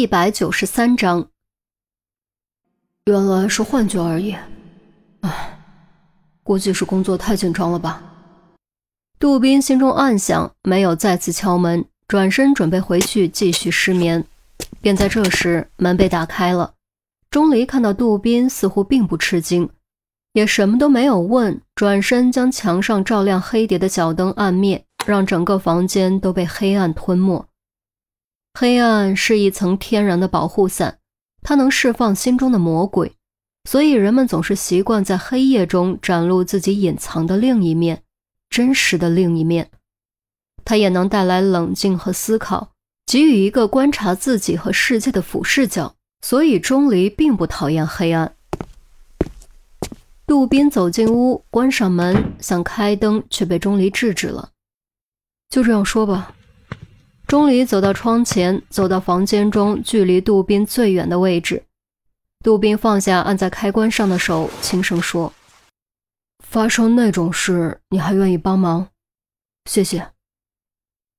[0.00, 1.28] 一百九十三章，
[3.04, 4.34] 原来是幻觉而已。
[5.20, 5.58] 唉，
[6.42, 8.02] 估计是工作太紧张了吧。
[9.18, 14.24] 杜宾心中暗想，没有再次敲门，转身准备回去继续失眠。
[14.80, 16.72] 便在这时，门被打开了。
[17.28, 19.68] 钟离看到杜宾，似乎并不吃惊，
[20.32, 27.49] 也什么都没有问，转身将墙上照亮黑碟的小灯按灭，让整个房间都被黑暗吞没。
[28.52, 30.98] 黑暗是一层天然的保护伞，
[31.42, 33.12] 它能释放心中的魔鬼，
[33.64, 38.02] 所以人们总是习惯在黑夜中展露自己隐藏的另一面，
[38.50, 39.70] 真实的另一面。
[40.64, 42.72] 它也能带来冷静和思考，
[43.06, 45.94] 给予一个观察自己和世界的俯视角。
[46.22, 48.36] 所以钟离并不讨厌黑暗。
[50.26, 54.50] 杜宾走进屋，关上门，想开灯，却被钟离制止了。
[55.48, 56.34] 就这样说吧。
[57.30, 61.62] 钟离走到窗前，走到房间中距离杜宾最远的位置。
[62.40, 65.32] 杜宾放下按在开关上的手，轻声说
[66.44, 68.88] ：“发生那种事，你还愿意帮忙？
[69.66, 70.10] 谢谢。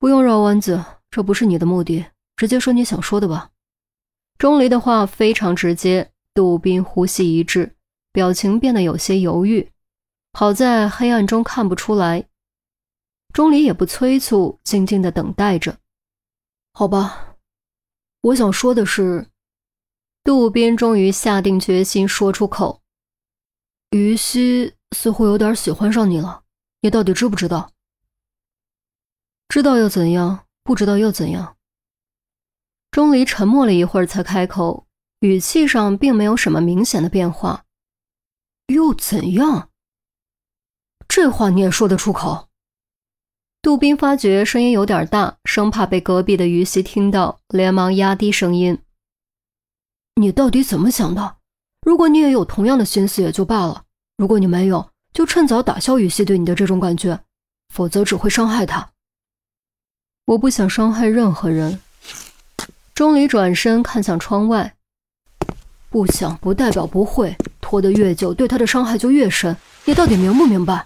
[0.00, 3.50] 不用绕弯子，这不是你的目的，直接说你想说的吧。”
[4.38, 6.10] 钟离的话非常直接。
[6.34, 7.76] 杜宾呼吸一滞，
[8.12, 9.70] 表情变得有些犹豫。
[10.32, 12.24] 好在黑暗中看不出来。
[13.32, 15.76] 钟离也不催促，静静的等待着。
[16.74, 17.36] 好吧，
[18.22, 19.28] 我想说的是，
[20.24, 22.80] 杜宾终于下定决心说出口
[23.92, 26.44] ：“于西似乎有点喜欢上你了，
[26.80, 27.72] 你到底知不知道？
[29.48, 30.46] 知道又怎样？
[30.64, 31.58] 不知道又怎样？”
[32.90, 34.86] 钟离沉默了一会儿，才开口，
[35.20, 37.66] 语气上并没有什么明显的变化。
[38.68, 39.68] 又怎样？
[41.06, 42.48] 这话你也说得出口？
[43.62, 48.76] 杜宾发觉声音有点大，生怕被隔壁的于西听到，连忙压低声音
[50.20, 51.36] ：“你到底怎么想的？
[51.86, 53.84] 如果你也有同样的心思也就罢了，
[54.16, 57.20] 如果你没有，就趁早打消于西对你的这种感觉，
[57.72, 58.90] 否则只会伤害他。
[60.24, 61.78] 我不想伤害任何人。”
[62.94, 64.74] 钟离转身看向窗外，
[65.88, 69.56] 不想不代表不会，拖得越久，对他的伤害就越深。
[69.84, 70.84] 你到底明不明白？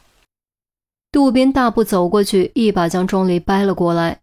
[1.17, 4.21] 杜宾大步走过去，一把将钟离掰了过来。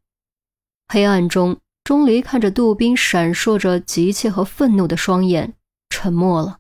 [0.88, 5.56] 黑暗中，钟离看着杜宾闪烁着急切和愤怒的双眼，
[5.90, 6.60] 沉默了。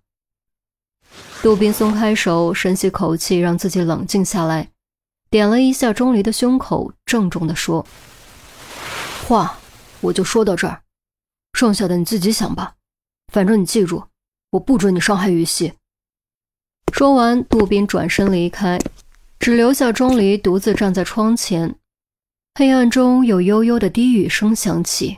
[1.43, 4.71] 杜宾松开手，深吸口气，让自己冷静下来，
[5.29, 7.85] 点了一下钟离的胸口，郑重地说
[9.29, 9.59] ：“话
[10.01, 10.81] 我就说到这儿，
[11.53, 12.73] 剩下的你自己想吧。
[13.31, 14.05] 反正你记住，
[14.49, 15.73] 我不准你伤害雨熙。”
[16.91, 18.79] 说完，杜宾转身离开。
[19.43, 21.75] 只留下钟离独自站在窗前，
[22.55, 25.17] 黑暗中有悠悠的低语声响起。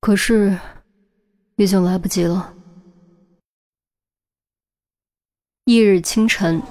[0.00, 0.58] 可是，
[1.56, 2.54] 已经来不及了。
[5.66, 6.62] 翌日清晨，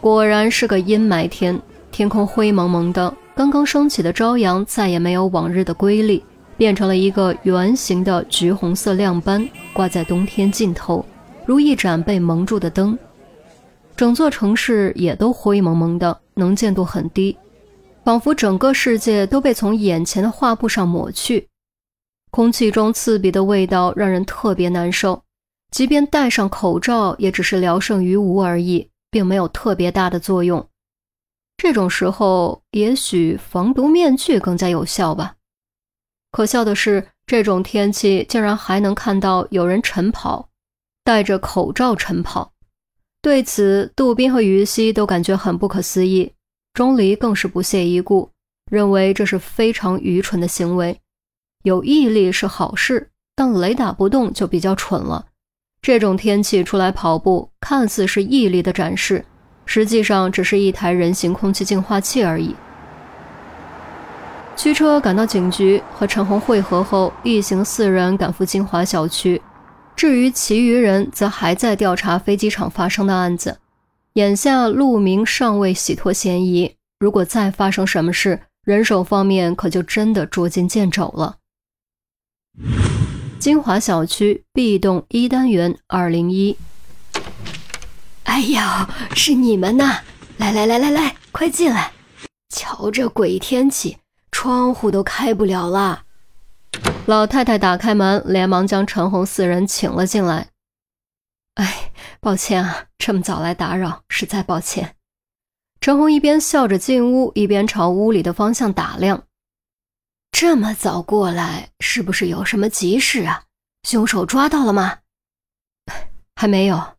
[0.00, 1.62] 果然是个阴霾天，
[1.92, 3.16] 天空灰蒙蒙的。
[3.36, 6.24] 刚刚升起的朝阳再也没有往日的瑰丽，
[6.56, 11.06] 变成了一个圆形的橘红色亮斑，挂在冬天尽头，
[11.46, 12.98] 如一盏被蒙住的灯。
[14.00, 17.36] 整座城市也都灰蒙蒙的，能见度很低，
[18.02, 21.46] 仿佛整个世界都被从眼前的画布上抹去。
[22.30, 25.22] 空气中刺鼻的味道让人特别难受，
[25.70, 30.66] 即便戴上口罩，也只是聊胜于无而已，并没有特别大的作用。
[31.58, 35.34] 这种时候，也许防毒面具更加有效吧。
[36.32, 40.48] 可笑的是，这种天气竟然还能看到有人晨跑，
[41.04, 42.50] 戴着口罩晨跑。
[43.22, 46.32] 对此，杜宾和于西都感觉很不可思议，
[46.72, 48.30] 钟离更是不屑一顾，
[48.70, 50.98] 认为这是非常愚蠢的行为。
[51.62, 55.26] 有毅力是好事，但雷打不动就比较蠢了。
[55.82, 59.24] 这种天气出来跑步，看似是毅力的展示，
[59.66, 62.56] 实际上只是一台人形空气净化器而已。
[64.56, 69.40] 驱车赶到警局和陈红会合后，一行四人赶赴金华小区。
[70.00, 73.58] 至于其余人，则还在调查飞机场发生的案子。
[74.14, 81.36] 眼下陆明尚未洗脱嫌疑，如果再发生什么事，人手方面可就真的捉襟见肘了。
[83.38, 86.56] 金华小区 B 栋一单元二零一。
[88.22, 88.58] 哎呦，
[89.14, 89.98] 是你们呐！
[90.38, 91.92] 来来来来来，快进来！
[92.48, 93.98] 瞧这鬼天气，
[94.32, 96.04] 窗户都开不了了。
[97.06, 100.48] 老太太打开门，连忙将陈红四人请了进来。
[101.54, 104.94] 哎，抱歉啊，这么早来打扰，实在抱歉。
[105.80, 109.24] 陈红一边笑着进屋，一边朝屋里的方向打量。
[110.30, 113.44] 这么早过来，是不是有什么急事啊？
[113.82, 114.98] 凶手抓到了吗？
[116.36, 116.96] 还没有。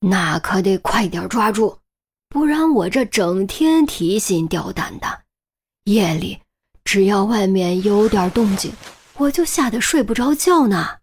[0.00, 1.80] 那可得快点抓住，
[2.28, 5.24] 不然我这整天提心吊胆的，
[5.84, 6.40] 夜里
[6.84, 8.72] 只要外面有点动静，
[9.16, 10.98] 我就吓得睡不着觉呢。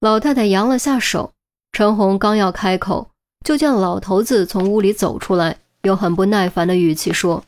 [0.00, 1.32] 老太太扬了下手，
[1.72, 3.10] 陈红刚要开口，
[3.44, 7.44] 就见老头子从屋里走出来，用很不耐烦的语气说：“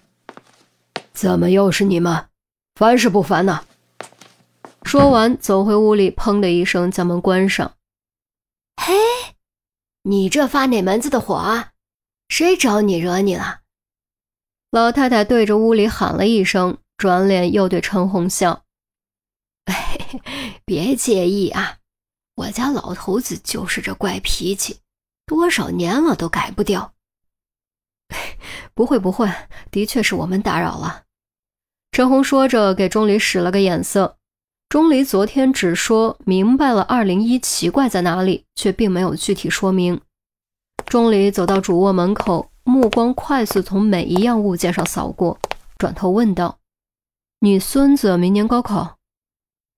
[1.12, 2.26] 怎么又是你们？
[2.74, 3.64] 烦是不烦呢？”
[4.84, 7.72] 说完，走回屋里，砰的一声将门关上。
[8.76, 8.94] 嘿，
[10.02, 11.70] 你这发哪门子的火啊？
[12.28, 13.60] 谁找你惹你了？
[14.70, 18.62] 老太太对着屋里喊了一声，转脸又对陈红笑：
[20.64, 21.78] “别介意啊。”
[22.36, 24.78] 我家老头子就是这怪脾气，
[25.26, 26.94] 多少年了都改不掉。
[28.72, 29.28] 不会不会，
[29.72, 31.02] 的确是我们打扰了。
[31.90, 34.16] 陈红说着，给钟离使了个眼色。
[34.68, 40.00] 钟离昨天只说明白了二零一奇怪在哪里，却并没有具体说明。
[40.86, 45.40] 钟离走到主卧门口，目光快速从每一样物件上扫过，
[45.78, 46.60] 转头问道
[47.44, 48.98] ：“你孙子明年高考？”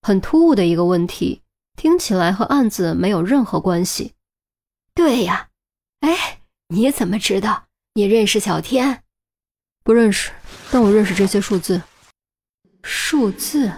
[0.03, 1.41] 很突兀的一个问题。
[1.77, 4.13] 听起来和案子没有任何关系。
[4.95, 5.49] 对呀，
[6.01, 7.65] 哎，你怎么知道？
[7.95, 9.03] 你认识小天？
[9.83, 10.31] 不认识，
[10.71, 11.83] 但我认识这些数字。
[12.83, 13.73] 数字。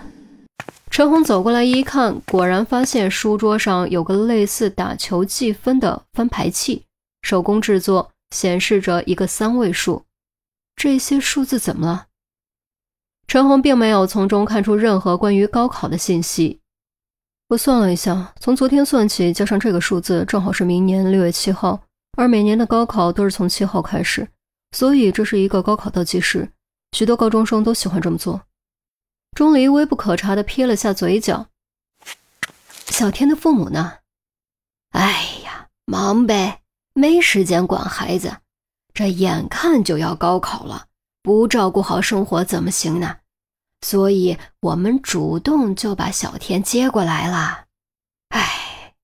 [0.90, 6.84] 陈红走过来一看，果然发现书桌上有个类似打球计分的翻牌器，
[7.22, 10.04] 手工制作，显示着一个三位数。
[10.74, 12.08] 这些数字怎么了？
[13.26, 16.60] 陈红并没有从中看出任何关于高考的信息。
[17.48, 21.80] 我算了一下，从昨天算起，加上这个数字，正好是明年六月七号。
[22.16, 24.26] 而每年的高考都是从七号开始，
[24.72, 26.50] 所以这是一个高考倒计时。
[26.92, 28.40] 许多高中生都喜欢这么做。
[29.36, 31.46] 钟离微不可察地撇了下嘴角。
[32.86, 33.98] 小天的父母呢？
[34.92, 36.62] 哎呀，忙呗，
[36.94, 38.38] 没时间管孩子。
[38.94, 40.86] 这眼看就要高考了，
[41.26, 43.16] 不照顾好生活怎么行呢？
[43.80, 47.64] 所以我们主动就把小天接过来了。
[48.28, 48.94] 唉，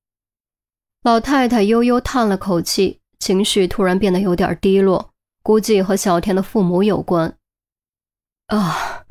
[1.03, 5.11] 老太太悠悠叹了口气，情绪突然变得有点低落，
[5.43, 7.37] 估计和小天的父母有关。
[8.47, 9.05] 啊，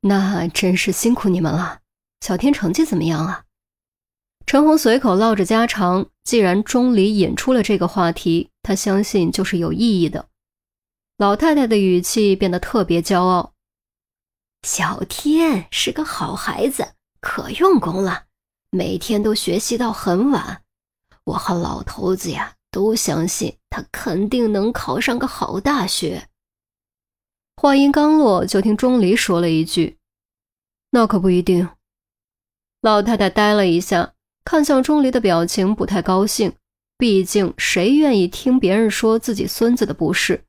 [0.00, 1.80] 那真是辛苦你们了。
[2.22, 3.44] 小天成绩怎么样啊？
[4.46, 10.28] 陈红随口唠着家常，既然钟离引出了这个话题，他相信就是有意义的。
[11.16, 13.52] 老太太的语气变得特别骄傲。
[14.62, 18.24] 小天是个好孩子，可用功了，
[18.70, 20.62] 每天都学习到很晚。
[21.22, 26.28] 我和老头子呀都相信他肯定能考上个好大学。
[27.56, 29.98] 话音刚落，就听钟离说了一句
[30.90, 31.68] ：“那可不一定。”
[32.82, 34.14] 老太太呆了一下，
[34.44, 36.52] 看向钟离的表情不太高兴。
[36.98, 40.44] 毕竟谁愿意听别人说自己孙子的不是？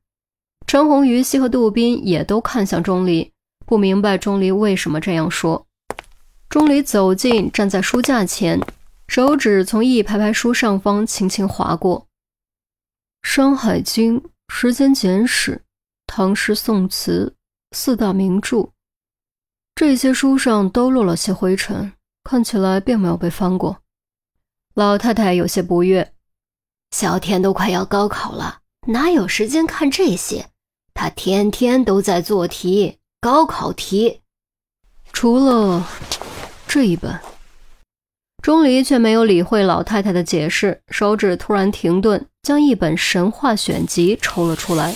[0.67, 3.31] 陈红、于西和杜宾也都看向钟离。
[3.65, 5.65] 不明白钟离为什么这样说。
[6.49, 8.61] 钟离走近，站在书架前，
[9.07, 12.01] 手指从一排排书上方轻轻划过，
[13.23, 15.51] 《山海经》《时间简史》
[16.05, 17.33] 《唐诗宋词》
[17.75, 18.69] 四大名著，
[19.73, 21.91] 这些书上都落了些灰尘，
[22.23, 23.81] 看起来并没有被翻过。
[24.75, 26.13] 老太太有些不悦
[26.95, 30.47] ：“小天都快要高考了，哪有时间看这些？
[31.05, 34.21] 他天天都在做题。”高考题，
[35.11, 35.87] 除了
[36.67, 37.19] 这一本，
[38.43, 44.95] 钟离却没有理会老太太的解释，手指突然停顿，将一本神话选集抽了出来。